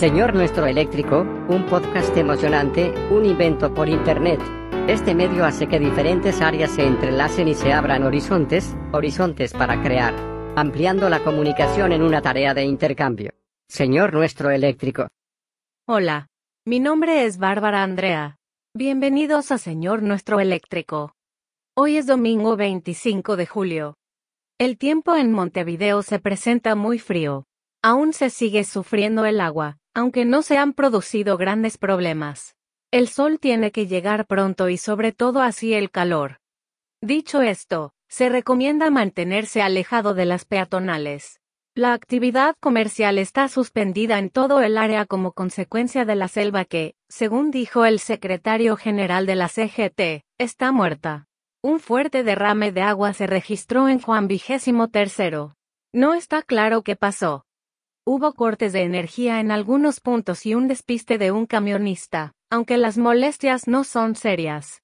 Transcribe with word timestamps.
Señor 0.00 0.32
Nuestro 0.32 0.64
Eléctrico, 0.64 1.26
un 1.50 1.66
podcast 1.66 2.16
emocionante, 2.16 2.90
un 3.10 3.26
invento 3.26 3.74
por 3.74 3.86
Internet. 3.86 4.40
Este 4.88 5.14
medio 5.14 5.44
hace 5.44 5.68
que 5.68 5.78
diferentes 5.78 6.40
áreas 6.40 6.70
se 6.70 6.86
entrelacen 6.86 7.48
y 7.48 7.54
se 7.54 7.74
abran 7.74 8.04
horizontes, 8.04 8.74
horizontes 8.92 9.52
para 9.52 9.82
crear, 9.82 10.14
ampliando 10.56 11.10
la 11.10 11.22
comunicación 11.22 11.92
en 11.92 12.00
una 12.00 12.22
tarea 12.22 12.54
de 12.54 12.64
intercambio. 12.64 13.34
Señor 13.68 14.14
Nuestro 14.14 14.50
Eléctrico. 14.50 15.08
Hola, 15.86 16.28
mi 16.64 16.80
nombre 16.80 17.26
es 17.26 17.36
Bárbara 17.36 17.82
Andrea. 17.82 18.38
Bienvenidos 18.74 19.52
a 19.52 19.58
Señor 19.58 20.02
Nuestro 20.02 20.40
Eléctrico. 20.40 21.12
Hoy 21.76 21.98
es 21.98 22.06
domingo 22.06 22.56
25 22.56 23.36
de 23.36 23.44
julio. 23.44 23.98
El 24.56 24.78
tiempo 24.78 25.14
en 25.14 25.30
Montevideo 25.30 26.00
se 26.00 26.18
presenta 26.18 26.74
muy 26.74 26.98
frío. 26.98 27.44
Aún 27.82 28.14
se 28.14 28.30
sigue 28.30 28.64
sufriendo 28.64 29.26
el 29.26 29.40
agua, 29.40 29.79
aunque 29.94 30.24
no 30.24 30.42
se 30.42 30.58
han 30.58 30.72
producido 30.72 31.36
grandes 31.36 31.78
problemas. 31.78 32.54
El 32.90 33.08
sol 33.08 33.38
tiene 33.38 33.70
que 33.70 33.86
llegar 33.86 34.26
pronto 34.26 34.68
y 34.68 34.76
sobre 34.76 35.12
todo 35.12 35.42
así 35.42 35.74
el 35.74 35.90
calor. 35.90 36.40
Dicho 37.00 37.40
esto, 37.40 37.92
se 38.08 38.28
recomienda 38.28 38.90
mantenerse 38.90 39.62
alejado 39.62 40.14
de 40.14 40.24
las 40.24 40.44
peatonales. 40.44 41.40
La 41.76 41.92
actividad 41.92 42.56
comercial 42.58 43.16
está 43.16 43.46
suspendida 43.48 44.18
en 44.18 44.28
todo 44.28 44.60
el 44.60 44.76
área 44.76 45.06
como 45.06 45.32
consecuencia 45.32 46.04
de 46.04 46.16
la 46.16 46.26
selva 46.26 46.64
que, 46.64 46.96
según 47.08 47.52
dijo 47.52 47.84
el 47.84 48.00
secretario 48.00 48.76
general 48.76 49.24
de 49.24 49.36
la 49.36 49.48
CGT, 49.48 50.24
está 50.36 50.72
muerta. 50.72 51.28
Un 51.62 51.78
fuerte 51.78 52.24
derrame 52.24 52.72
de 52.72 52.82
agua 52.82 53.12
se 53.12 53.28
registró 53.28 53.88
en 53.88 54.00
Juan 54.00 54.26
XXIII. 54.26 55.52
No 55.92 56.14
está 56.14 56.42
claro 56.42 56.82
qué 56.82 56.96
pasó. 56.96 57.44
Hubo 58.12 58.32
cortes 58.32 58.72
de 58.72 58.82
energía 58.82 59.38
en 59.38 59.52
algunos 59.52 60.00
puntos 60.00 60.44
y 60.44 60.56
un 60.56 60.66
despiste 60.66 61.16
de 61.16 61.30
un 61.30 61.46
camionista, 61.46 62.32
aunque 62.50 62.76
las 62.76 62.98
molestias 62.98 63.68
no 63.68 63.84
son 63.84 64.16
serias. 64.16 64.82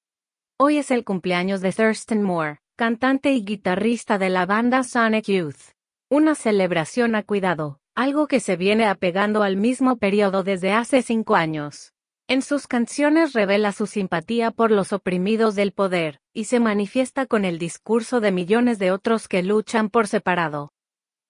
Hoy 0.60 0.78
es 0.78 0.92
el 0.92 1.02
cumpleaños 1.02 1.60
de 1.60 1.72
Thurston 1.72 2.22
Moore, 2.22 2.60
cantante 2.76 3.32
y 3.32 3.44
guitarrista 3.44 4.18
de 4.18 4.28
la 4.28 4.46
banda 4.46 4.84
Sonic 4.84 5.24
Youth. 5.24 5.72
Una 6.08 6.36
celebración 6.36 7.16
a 7.16 7.24
cuidado, 7.24 7.80
algo 7.96 8.28
que 8.28 8.38
se 8.38 8.54
viene 8.54 8.86
apegando 8.86 9.42
al 9.42 9.56
mismo 9.56 9.96
periodo 9.96 10.44
desde 10.44 10.70
hace 10.70 11.02
cinco 11.02 11.34
años. 11.34 11.94
En 12.28 12.42
sus 12.42 12.68
canciones 12.68 13.32
revela 13.32 13.72
su 13.72 13.88
simpatía 13.88 14.52
por 14.52 14.70
los 14.70 14.92
oprimidos 14.92 15.56
del 15.56 15.72
poder, 15.72 16.20
y 16.32 16.44
se 16.44 16.60
manifiesta 16.60 17.26
con 17.26 17.44
el 17.44 17.58
discurso 17.58 18.20
de 18.20 18.30
millones 18.30 18.78
de 18.78 18.92
otros 18.92 19.26
que 19.26 19.42
luchan 19.42 19.90
por 19.90 20.06
separado. 20.06 20.75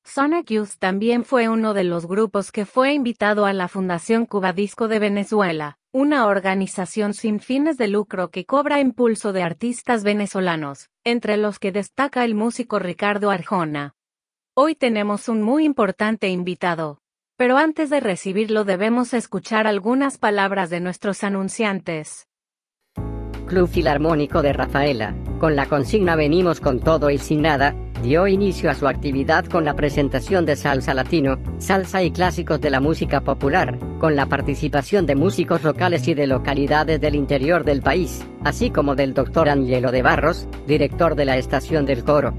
Sonic 0.09 0.51
Youth 0.51 0.79
también 0.79 1.25
fue 1.25 1.49
uno 1.49 1.75
de 1.75 1.83
los 1.83 2.07
grupos 2.07 2.53
que 2.53 2.65
fue 2.65 2.93
invitado 2.93 3.45
a 3.45 3.53
la 3.53 3.67
Fundación 3.67 4.25
Cubadisco 4.25 4.87
de 4.87 5.01
Venezuela, 5.01 5.79
una 5.93 6.27
organización 6.27 7.13
sin 7.13 7.41
fines 7.41 7.77
de 7.77 7.89
lucro 7.89 8.31
que 8.31 8.47
cobra 8.47 8.79
impulso 8.79 9.33
de 9.33 9.43
artistas 9.43 10.05
venezolanos, 10.05 10.91
entre 11.03 11.37
los 11.37 11.59
que 11.59 11.73
destaca 11.73 12.25
el 12.25 12.37
músico 12.37 12.79
Ricardo 12.79 13.31
Arjona. 13.31 13.97
Hoy 14.55 14.77
tenemos 14.77 15.29
un 15.29 15.43
muy 15.43 15.65
importante 15.65 16.29
invitado. 16.29 17.01
Pero 17.37 17.59
antes 17.59 17.91
de 17.91 17.99
recibirlo 17.99 18.65
debemos 18.65 19.13
escuchar 19.13 19.67
algunas 19.67 20.19
palabras 20.19 20.71
de 20.71 20.79
nuestros 20.79 21.25
anunciantes. 21.25 22.29
Club 23.47 23.69
Filarmónico 23.69 24.41
de 24.41 24.53
Rafaela, 24.53 25.17
con 25.41 25.57
la 25.57 25.67
consigna 25.67 26.15
Venimos 26.17 26.61
con 26.61 26.81
todo 26.81 27.11
y 27.11 27.19
sin 27.19 27.43
nada, 27.43 27.77
dio 28.07 28.29
inicio 28.29 28.71
a 28.71 28.75
su 28.75 28.87
actividad 28.87 29.47
con 29.47 29.65
la 29.65 29.75
presentación 29.75 30.47
de 30.47 30.55
salsa 30.55 30.95
latino, 30.95 31.39
salsa 31.59 32.05
y 32.05 32.13
clásicos 32.13 32.61
de 32.61 32.71
la 32.71 32.79
música 32.79 33.21
popular, 33.23 33.77
con 33.99 34.15
la 34.15 34.27
participación 34.27 35.07
de 35.07 35.17
músicos 35.17 35.65
locales 35.65 36.07
y 36.07 36.15
de 36.15 36.29
localidades 36.29 37.01
del 37.01 37.17
interior 37.17 37.65
del 37.65 37.83
país, 37.83 38.25
así 38.45 38.71
como 38.71 38.95
del 38.95 39.13
doctor 39.13 39.49
Angelo 39.49 39.91
de 39.91 40.03
Barros, 40.03 40.47
director 40.69 41.17
de 41.17 41.25
la 41.25 41.37
estación 41.37 41.85
del 41.85 42.05
coro. 42.05 42.33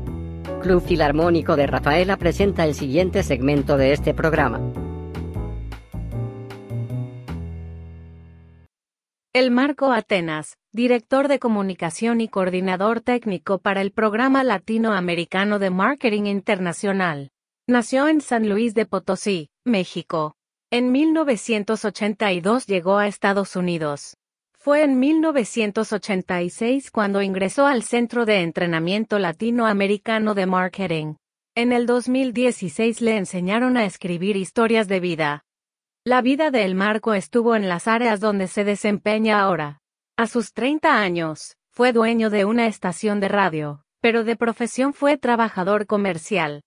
Club 0.62 0.82
Filarmónico 0.82 1.58
de 1.58 1.68
Rafaela 1.68 2.16
presenta 2.16 2.64
el 2.64 2.74
siguiente 2.74 3.22
segmento 3.22 3.76
de 3.76 3.92
este 3.92 4.14
programa. 4.14 4.62
El 9.40 9.52
Marco 9.52 9.92
Atenas, 9.92 10.58
director 10.72 11.28
de 11.28 11.38
comunicación 11.38 12.22
y 12.22 12.28
coordinador 12.28 13.02
técnico 13.02 13.60
para 13.60 13.82
el 13.82 13.92
Programa 13.92 14.44
Latinoamericano 14.44 15.60
de 15.60 15.70
Marketing 15.70 16.24
Internacional. 16.24 17.30
Nació 17.68 18.08
en 18.08 18.22
San 18.22 18.50
Luis 18.50 18.74
de 18.74 18.88
Potosí, 18.88 19.52
México. 19.64 20.34
En 20.72 20.92
1982 20.92 22.66
llegó 22.66 22.98
a 22.98 23.06
Estados 23.06 23.56
Unidos. 23.56 24.18
Fue 24.58 24.84
en 24.84 24.98
1986 24.98 26.90
cuando 26.90 27.22
ingresó 27.22 27.68
al 27.68 27.84
Centro 27.84 28.26
de 28.26 28.42
Entrenamiento 28.42 29.20
Latinoamericano 29.20 30.34
de 30.34 30.48
Marketing. 30.48 31.14
En 31.54 31.74
el 31.74 31.86
2016 31.86 33.02
le 33.02 33.18
enseñaron 33.18 33.78
a 33.78 33.86
escribir 33.86 34.36
historias 34.36 34.88
de 34.88 35.00
vida, 35.00 35.44
la 36.08 36.22
vida 36.22 36.52
de 36.52 36.64
El 36.64 36.74
Marco 36.74 37.14
estuvo 37.14 37.54
en 37.54 37.68
las 37.68 37.86
áreas 37.86 38.22
donde 38.22 38.48
se 38.48 38.64
desempeña 38.64 39.42
ahora. 39.42 39.82
A 40.16 40.26
sus 40.26 40.54
30 40.54 41.02
años, 41.02 41.58
fue 41.70 41.92
dueño 41.92 42.30
de 42.30 42.46
una 42.46 42.66
estación 42.68 43.20
de 43.20 43.28
radio, 43.28 43.84
pero 44.00 44.24
de 44.24 44.38
profesión 44.38 44.94
fue 44.94 45.18
trabajador 45.18 45.86
comercial. 45.86 46.64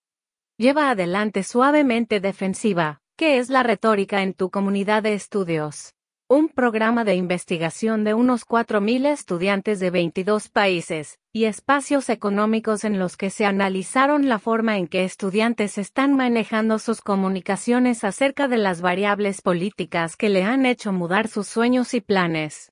Lleva 0.58 0.90
adelante 0.90 1.42
suavemente 1.42 2.20
defensiva, 2.20 3.00
¿qué 3.16 3.38
es 3.38 3.48
la 3.48 3.62
retórica 3.62 4.20
en 4.20 4.34
tu 4.34 4.50
comunidad 4.50 5.04
de 5.04 5.14
estudios? 5.14 5.94
Un 6.32 6.48
programa 6.48 7.02
de 7.02 7.16
investigación 7.16 8.04
de 8.04 8.14
unos 8.14 8.46
4.000 8.46 9.06
estudiantes 9.06 9.80
de 9.80 9.90
22 9.90 10.48
países, 10.48 11.18
y 11.32 11.46
espacios 11.46 12.08
económicos 12.08 12.84
en 12.84 13.00
los 13.00 13.16
que 13.16 13.30
se 13.30 13.46
analizaron 13.46 14.28
la 14.28 14.38
forma 14.38 14.78
en 14.78 14.86
que 14.86 15.02
estudiantes 15.02 15.76
están 15.76 16.14
manejando 16.14 16.78
sus 16.78 17.00
comunicaciones 17.00 18.04
acerca 18.04 18.46
de 18.46 18.58
las 18.58 18.80
variables 18.80 19.42
políticas 19.42 20.16
que 20.16 20.28
le 20.28 20.44
han 20.44 20.66
hecho 20.66 20.92
mudar 20.92 21.26
sus 21.26 21.48
sueños 21.48 21.94
y 21.94 22.00
planes. 22.00 22.70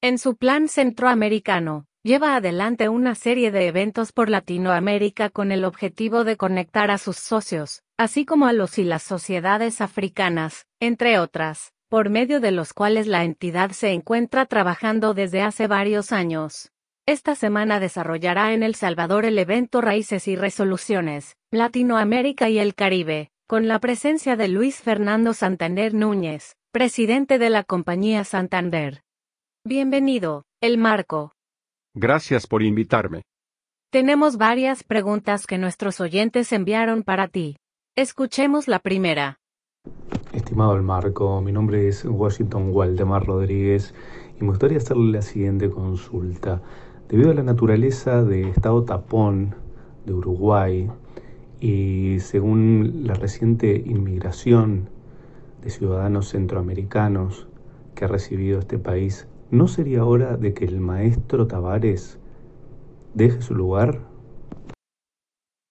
En 0.00 0.18
su 0.18 0.34
plan 0.34 0.66
centroamericano, 0.66 1.86
lleva 2.02 2.34
adelante 2.34 2.88
una 2.88 3.14
serie 3.14 3.52
de 3.52 3.68
eventos 3.68 4.10
por 4.10 4.28
Latinoamérica 4.28 5.30
con 5.30 5.52
el 5.52 5.64
objetivo 5.64 6.24
de 6.24 6.36
conectar 6.36 6.90
a 6.90 6.98
sus 6.98 7.18
socios, 7.18 7.84
así 7.96 8.24
como 8.24 8.48
a 8.48 8.52
los 8.52 8.76
y 8.76 8.82
las 8.82 9.04
sociedades 9.04 9.80
africanas, 9.80 10.66
entre 10.80 11.20
otras 11.20 11.72
por 11.88 12.10
medio 12.10 12.40
de 12.40 12.52
los 12.52 12.72
cuales 12.74 13.06
la 13.06 13.24
entidad 13.24 13.70
se 13.70 13.92
encuentra 13.92 14.44
trabajando 14.46 15.14
desde 15.14 15.40
hace 15.42 15.66
varios 15.66 16.12
años. 16.12 16.70
Esta 17.06 17.34
semana 17.34 17.80
desarrollará 17.80 18.52
en 18.52 18.62
El 18.62 18.74
Salvador 18.74 19.24
el 19.24 19.38
evento 19.38 19.80
Raíces 19.80 20.28
y 20.28 20.36
Resoluciones, 20.36 21.36
Latinoamérica 21.50 22.50
y 22.50 22.58
el 22.58 22.74
Caribe, 22.74 23.30
con 23.46 23.66
la 23.66 23.78
presencia 23.78 24.36
de 24.36 24.48
Luis 24.48 24.82
Fernando 24.82 25.32
Santander 25.32 25.94
Núñez, 25.94 26.56
presidente 26.70 27.38
de 27.38 27.48
la 27.48 27.64
compañía 27.64 28.24
Santander. 28.24 29.02
Bienvenido, 29.64 30.44
El 30.60 30.76
Marco. 30.76 31.32
Gracias 31.94 32.46
por 32.46 32.62
invitarme. 32.62 33.22
Tenemos 33.90 34.36
varias 34.36 34.84
preguntas 34.84 35.46
que 35.46 35.56
nuestros 35.56 36.00
oyentes 36.02 36.52
enviaron 36.52 37.02
para 37.02 37.28
ti. 37.28 37.56
Escuchemos 37.96 38.68
la 38.68 38.80
primera. 38.80 39.38
Estimado 40.48 40.76
el 40.76 40.82
Marco, 40.82 41.42
mi 41.42 41.52
nombre 41.52 41.88
es 41.88 42.06
Washington 42.06 42.70
Waldemar 42.72 43.26
Rodríguez 43.26 43.94
y 44.40 44.44
me 44.44 44.48
gustaría 44.48 44.78
hacerle 44.78 45.12
la 45.12 45.20
siguiente 45.20 45.68
consulta. 45.68 46.62
Debido 47.06 47.32
a 47.32 47.34
la 47.34 47.42
naturaleza 47.42 48.24
de 48.24 48.48
estado 48.48 48.82
tapón 48.82 49.54
de 50.06 50.14
Uruguay 50.14 50.90
y 51.60 52.20
según 52.20 53.02
la 53.04 53.12
reciente 53.12 53.76
inmigración 53.76 54.88
de 55.60 55.68
ciudadanos 55.68 56.30
centroamericanos 56.30 57.46
que 57.94 58.06
ha 58.06 58.08
recibido 58.08 58.58
este 58.58 58.78
país, 58.78 59.28
¿no 59.50 59.68
sería 59.68 60.06
hora 60.06 60.38
de 60.38 60.54
que 60.54 60.64
el 60.64 60.80
maestro 60.80 61.46
Tavares 61.46 62.18
deje 63.12 63.42
su 63.42 63.54
lugar? 63.54 64.00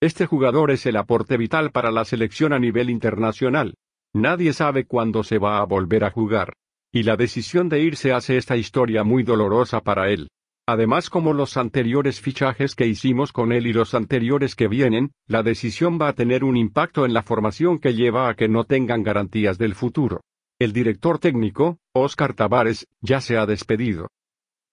Este 0.03 0.27
jugador 0.27 0.69
es 0.69 0.85
el 0.85 0.97
aporte 0.97 1.35
vital 1.35 1.71
para 1.71 1.89
la 1.89 2.05
selección 2.05 2.53
a 2.53 2.59
nivel 2.59 2.91
internacional. 2.91 3.73
Nadie 4.17 4.51
sabe 4.51 4.87
cuándo 4.87 5.23
se 5.23 5.37
va 5.37 5.59
a 5.59 5.65
volver 5.65 6.03
a 6.03 6.09
jugar. 6.09 6.53
Y 6.91 7.03
la 7.03 7.17
decisión 7.17 7.69
de 7.69 7.81
irse 7.81 8.13
hace 8.13 8.35
esta 8.37 8.57
historia 8.57 9.03
muy 9.03 9.21
dolorosa 9.21 9.81
para 9.81 10.09
él. 10.09 10.29
Además, 10.65 11.11
como 11.11 11.33
los 11.33 11.55
anteriores 11.55 12.19
fichajes 12.19 12.73
que 12.73 12.87
hicimos 12.87 13.31
con 13.31 13.51
él 13.51 13.67
y 13.67 13.73
los 13.73 13.93
anteriores 13.93 14.55
que 14.55 14.67
vienen, 14.67 15.11
la 15.27 15.43
decisión 15.43 15.99
va 16.01 16.07
a 16.07 16.13
tener 16.13 16.43
un 16.43 16.57
impacto 16.57 17.05
en 17.05 17.13
la 17.13 17.21
formación 17.21 17.77
que 17.77 17.93
lleva 17.93 18.27
a 18.27 18.33
que 18.33 18.49
no 18.49 18.63
tengan 18.63 19.03
garantías 19.03 19.59
del 19.59 19.75
futuro. 19.75 20.21
El 20.57 20.73
director 20.73 21.19
técnico, 21.19 21.77
Oscar 21.93 22.33
Tavares, 22.33 22.87
ya 23.01 23.21
se 23.21 23.37
ha 23.37 23.45
despedido. 23.45 24.07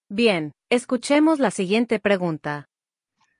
Bien, 0.09 0.53
escuchemos 0.71 1.37
la 1.37 1.51
siguiente 1.51 1.99
pregunta. 1.99 2.67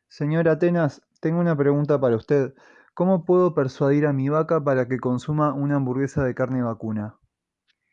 Señor 0.08 0.50
Atenas, 0.50 1.02
tengo 1.20 1.40
una 1.40 1.58
pregunta 1.58 2.00
para 2.00 2.16
usted. 2.16 2.54
¿Cómo 2.98 3.26
puedo 3.26 3.54
persuadir 3.54 4.06
a 4.06 4.14
mi 4.14 4.30
vaca 4.30 4.64
para 4.64 4.88
que 4.88 5.00
consuma 5.00 5.54
una 5.54 5.76
hamburguesa 5.76 6.24
de 6.24 6.34
carne 6.34 6.64
vacuna? 6.64 7.18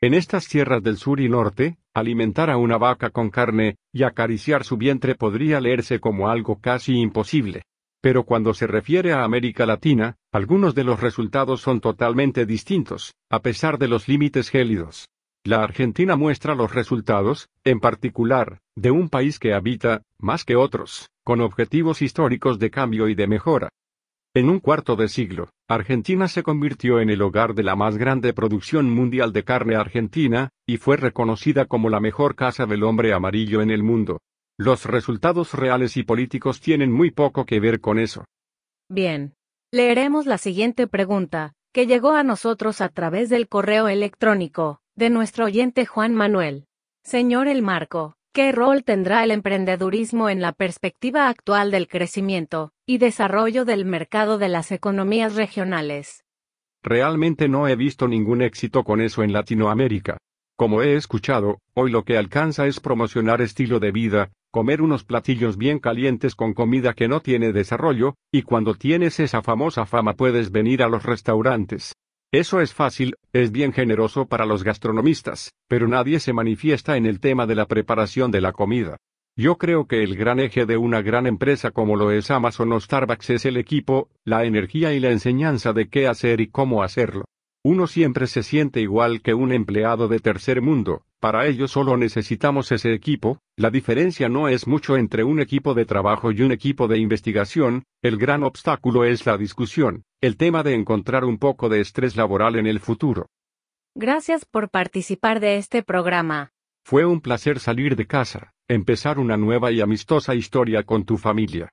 En 0.00 0.14
estas 0.14 0.46
tierras 0.46 0.80
del 0.80 0.96
sur 0.96 1.18
y 1.18 1.28
norte, 1.28 1.76
alimentar 1.92 2.50
a 2.50 2.56
una 2.56 2.78
vaca 2.78 3.10
con 3.10 3.28
carne 3.28 3.78
y 3.92 4.04
acariciar 4.04 4.62
su 4.62 4.76
vientre 4.76 5.16
podría 5.16 5.60
leerse 5.60 5.98
como 5.98 6.28
algo 6.28 6.60
casi 6.60 7.00
imposible. 7.00 7.62
Pero 8.00 8.22
cuando 8.22 8.54
se 8.54 8.68
refiere 8.68 9.12
a 9.12 9.24
América 9.24 9.66
Latina, 9.66 10.18
algunos 10.30 10.72
de 10.76 10.84
los 10.84 11.00
resultados 11.00 11.60
son 11.60 11.80
totalmente 11.80 12.46
distintos, 12.46 13.12
a 13.28 13.40
pesar 13.40 13.78
de 13.78 13.88
los 13.88 14.06
límites 14.06 14.50
gélidos. 14.50 15.08
La 15.42 15.64
Argentina 15.64 16.14
muestra 16.14 16.54
los 16.54 16.72
resultados, 16.72 17.48
en 17.64 17.80
particular, 17.80 18.58
de 18.76 18.92
un 18.92 19.08
país 19.08 19.40
que 19.40 19.52
habita, 19.52 20.02
más 20.20 20.44
que 20.44 20.54
otros, 20.54 21.10
con 21.24 21.40
objetivos 21.40 22.02
históricos 22.02 22.60
de 22.60 22.70
cambio 22.70 23.08
y 23.08 23.16
de 23.16 23.26
mejora. 23.26 23.68
En 24.34 24.48
un 24.48 24.60
cuarto 24.60 24.96
de 24.96 25.08
siglo, 25.08 25.50
Argentina 25.68 26.26
se 26.26 26.42
convirtió 26.42 27.00
en 27.00 27.10
el 27.10 27.20
hogar 27.20 27.54
de 27.54 27.62
la 27.62 27.76
más 27.76 27.98
grande 27.98 28.32
producción 28.32 28.88
mundial 28.88 29.34
de 29.34 29.44
carne 29.44 29.76
argentina, 29.76 30.48
y 30.66 30.78
fue 30.78 30.96
reconocida 30.96 31.66
como 31.66 31.90
la 31.90 32.00
mejor 32.00 32.34
casa 32.34 32.64
del 32.64 32.82
hombre 32.82 33.12
amarillo 33.12 33.60
en 33.60 33.70
el 33.70 33.82
mundo. 33.82 34.20
Los 34.58 34.86
resultados 34.86 35.52
reales 35.52 35.98
y 35.98 36.02
políticos 36.02 36.62
tienen 36.62 36.90
muy 36.90 37.10
poco 37.10 37.44
que 37.44 37.60
ver 37.60 37.80
con 37.80 37.98
eso. 37.98 38.24
Bien. 38.88 39.34
Leeremos 39.70 40.24
la 40.24 40.38
siguiente 40.38 40.86
pregunta, 40.86 41.52
que 41.74 41.86
llegó 41.86 42.12
a 42.12 42.22
nosotros 42.22 42.80
a 42.80 42.88
través 42.88 43.28
del 43.28 43.48
correo 43.48 43.88
electrónico, 43.88 44.80
de 44.96 45.10
nuestro 45.10 45.44
oyente 45.44 45.84
Juan 45.84 46.14
Manuel. 46.14 46.64
Señor 47.04 47.48
El 47.48 47.60
Marco, 47.60 48.16
¿qué 48.32 48.50
rol 48.50 48.82
tendrá 48.82 49.24
el 49.24 49.30
emprendedurismo 49.30 50.30
en 50.30 50.40
la 50.40 50.52
perspectiva 50.52 51.28
actual 51.28 51.70
del 51.70 51.86
crecimiento 51.86 52.72
y 52.86 52.96
desarrollo 52.96 53.66
del 53.66 53.84
mercado 53.84 54.38
de 54.38 54.48
las 54.48 54.72
economías 54.72 55.34
regionales? 55.34 56.24
Realmente 56.82 57.48
no 57.48 57.68
he 57.68 57.76
visto 57.76 58.08
ningún 58.08 58.40
éxito 58.40 58.84
con 58.84 59.00
eso 59.02 59.22
en 59.22 59.34
Latinoamérica. 59.34 60.16
Como 60.56 60.82
he 60.82 60.96
escuchado, 60.96 61.58
hoy 61.74 61.90
lo 61.90 62.04
que 62.04 62.16
alcanza 62.16 62.66
es 62.66 62.80
promocionar 62.80 63.42
estilo 63.42 63.80
de 63.80 63.92
vida, 63.92 64.30
comer 64.50 64.80
unos 64.80 65.04
platillos 65.04 65.58
bien 65.58 65.78
calientes 65.78 66.34
con 66.34 66.54
comida 66.54 66.94
que 66.94 67.08
no 67.08 67.20
tiene 67.20 67.52
desarrollo, 67.52 68.14
y 68.32 68.42
cuando 68.42 68.74
tienes 68.74 69.20
esa 69.20 69.42
famosa 69.42 69.84
fama 69.84 70.14
puedes 70.14 70.50
venir 70.50 70.82
a 70.82 70.88
los 70.88 71.02
restaurantes. 71.02 71.92
Eso 72.32 72.62
es 72.62 72.72
fácil, 72.72 73.16
es 73.34 73.52
bien 73.52 73.74
generoso 73.74 74.24
para 74.24 74.46
los 74.46 74.64
gastronomistas, 74.64 75.52
pero 75.68 75.86
nadie 75.86 76.18
se 76.18 76.32
manifiesta 76.32 76.96
en 76.96 77.04
el 77.04 77.20
tema 77.20 77.46
de 77.46 77.54
la 77.54 77.66
preparación 77.66 78.30
de 78.30 78.40
la 78.40 78.52
comida. 78.52 78.96
Yo 79.36 79.58
creo 79.58 79.86
que 79.86 80.02
el 80.02 80.16
gran 80.16 80.40
eje 80.40 80.64
de 80.64 80.78
una 80.78 81.02
gran 81.02 81.26
empresa 81.26 81.72
como 81.72 81.94
lo 81.94 82.10
es 82.10 82.30
Amazon 82.30 82.72
o 82.72 82.80
Starbucks 82.80 83.28
es 83.28 83.44
el 83.44 83.58
equipo, 83.58 84.08
la 84.24 84.44
energía 84.44 84.94
y 84.94 85.00
la 85.00 85.10
enseñanza 85.10 85.74
de 85.74 85.90
qué 85.90 86.08
hacer 86.08 86.40
y 86.40 86.46
cómo 86.46 86.82
hacerlo. 86.82 87.26
Uno 87.64 87.86
siempre 87.86 88.26
se 88.26 88.42
siente 88.42 88.80
igual 88.80 89.20
que 89.20 89.34
un 89.34 89.52
empleado 89.52 90.08
de 90.08 90.18
tercer 90.18 90.62
mundo, 90.62 91.02
para 91.20 91.46
ello 91.46 91.68
solo 91.68 91.98
necesitamos 91.98 92.72
ese 92.72 92.94
equipo, 92.94 93.40
la 93.58 93.70
diferencia 93.70 94.30
no 94.30 94.48
es 94.48 94.66
mucho 94.66 94.96
entre 94.96 95.22
un 95.22 95.38
equipo 95.38 95.74
de 95.74 95.84
trabajo 95.84 96.32
y 96.32 96.40
un 96.40 96.50
equipo 96.50 96.88
de 96.88 96.98
investigación, 96.98 97.84
el 98.02 98.16
gran 98.16 98.42
obstáculo 98.42 99.04
es 99.04 99.26
la 99.26 99.36
discusión, 99.36 100.02
el 100.22 100.36
tema 100.36 100.62
de 100.62 100.74
encontrar 100.74 101.24
un 101.24 101.36
poco 101.36 101.68
de 101.68 101.80
estrés 101.80 102.14
laboral 102.14 102.54
en 102.54 102.68
el 102.68 102.78
futuro. 102.78 103.26
Gracias 103.96 104.44
por 104.44 104.70
participar 104.70 105.40
de 105.40 105.56
este 105.56 105.82
programa. 105.82 106.52
Fue 106.84 107.04
un 107.04 107.20
placer 107.20 107.58
salir 107.58 107.96
de 107.96 108.06
casa, 108.06 108.52
empezar 108.68 109.18
una 109.18 109.36
nueva 109.36 109.72
y 109.72 109.80
amistosa 109.80 110.36
historia 110.36 110.84
con 110.84 111.04
tu 111.04 111.18
familia. 111.18 111.70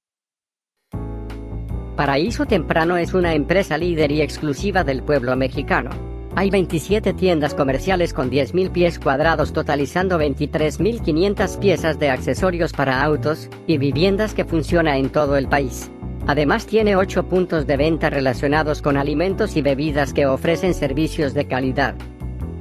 Paraíso 1.95 2.47
Temprano 2.47 2.97
es 2.97 3.13
una 3.13 3.35
empresa 3.35 3.77
líder 3.77 4.11
y 4.11 4.21
exclusiva 4.21 4.83
del 4.83 5.03
pueblo 5.03 5.35
mexicano. 5.35 5.91
Hay 6.35 6.49
27 6.49 7.13
tiendas 7.13 7.53
comerciales 7.53 8.13
con 8.13 8.31
10.000 8.31 8.71
pies 8.71 8.97
cuadrados 8.97 9.53
totalizando 9.53 10.19
23.500 10.19 11.59
piezas 11.59 11.99
de 11.99 12.09
accesorios 12.09 12.73
para 12.73 13.03
autos 13.03 13.47
y 13.67 13.77
viviendas 13.77 14.33
que 14.33 14.45
funciona 14.45 14.97
en 14.97 15.09
todo 15.11 15.37
el 15.37 15.47
país. 15.47 15.91
Además 16.29 16.67
tiene 16.67 16.95
8 16.95 17.27
puntos 17.27 17.65
de 17.65 17.75
venta 17.75 18.11
relacionados 18.11 18.83
con 18.83 18.97
alimentos 18.97 19.57
y 19.57 19.63
bebidas 19.63 20.13
que 20.13 20.27
ofrecen 20.27 20.75
servicios 20.75 21.33
de 21.33 21.47
calidad. 21.47 21.95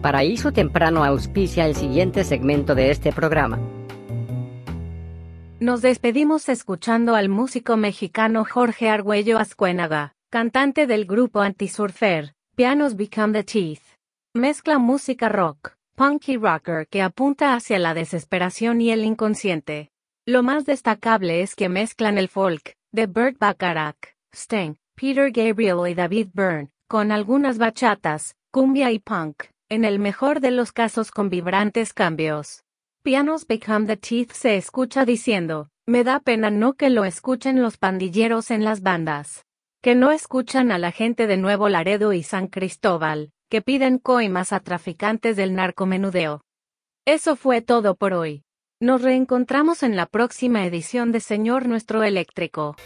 Paraíso 0.00 0.52
Temprano 0.52 1.04
auspicia 1.04 1.66
el 1.66 1.76
siguiente 1.76 2.24
segmento 2.24 2.74
de 2.74 2.90
este 2.90 3.12
programa. 3.12 3.58
Nos 5.60 5.82
despedimos 5.82 6.48
escuchando 6.48 7.14
al 7.14 7.28
músico 7.28 7.76
mexicano 7.76 8.46
Jorge 8.46 8.88
Argüello 8.88 9.38
Azcuénaga, 9.38 10.14
cantante 10.30 10.86
del 10.86 11.04
grupo 11.04 11.40
Antisurfer, 11.40 12.32
Pianos 12.56 12.96
Become 12.96 13.34
the 13.34 13.44
Teeth. 13.44 13.82
Mezcla 14.32 14.78
música 14.78 15.28
rock, 15.28 15.74
punky 15.94 16.38
rocker 16.38 16.86
que 16.88 17.02
apunta 17.02 17.52
hacia 17.52 17.78
la 17.78 17.92
desesperación 17.92 18.80
y 18.80 18.92
el 18.92 19.04
inconsciente. 19.04 19.90
Lo 20.24 20.42
más 20.42 20.64
destacable 20.64 21.42
es 21.42 21.54
que 21.54 21.68
mezclan 21.68 22.16
el 22.16 22.28
folk, 22.28 22.77
de 22.92 23.06
Burt 23.06 23.38
Bacharach, 23.38 24.16
Sting, 24.32 24.76
Peter 24.94 25.30
Gabriel 25.30 25.86
y 25.88 25.94
David 25.94 26.28
Byrne, 26.32 26.70
con 26.88 27.12
algunas 27.12 27.58
bachatas, 27.58 28.34
cumbia 28.50 28.90
y 28.90 28.98
punk, 28.98 29.44
en 29.68 29.84
el 29.84 29.98
mejor 29.98 30.40
de 30.40 30.50
los 30.50 30.72
casos 30.72 31.10
con 31.10 31.28
vibrantes 31.28 31.92
cambios. 31.92 32.64
Pianos 33.02 33.46
Become 33.46 33.86
the 33.86 33.96
Teeth 33.98 34.32
se 34.32 34.56
escucha 34.56 35.04
diciendo, 35.04 35.68
me 35.86 36.02
da 36.02 36.20
pena 36.20 36.50
no 36.50 36.74
que 36.74 36.88
lo 36.88 37.04
escuchen 37.04 37.60
los 37.60 37.76
pandilleros 37.76 38.50
en 38.50 38.64
las 38.64 38.80
bandas. 38.80 39.44
Que 39.82 39.94
no 39.94 40.10
escuchan 40.10 40.72
a 40.72 40.78
la 40.78 40.90
gente 40.90 41.26
de 41.26 41.36
Nuevo 41.36 41.68
Laredo 41.68 42.12
y 42.12 42.22
San 42.22 42.48
Cristóbal, 42.48 43.32
que 43.50 43.62
piden 43.62 43.98
coimas 43.98 44.52
a 44.52 44.60
traficantes 44.60 45.36
del 45.36 45.54
narcomenudeo. 45.54 46.42
Eso 47.04 47.36
fue 47.36 47.60
todo 47.60 47.94
por 47.94 48.14
hoy. 48.14 48.44
Nos 48.80 49.02
reencontramos 49.02 49.82
en 49.82 49.96
la 49.96 50.06
próxima 50.06 50.64
edición 50.64 51.10
de 51.10 51.18
Señor 51.18 51.66
Nuestro 51.66 52.04
Eléctrico. 52.04 52.76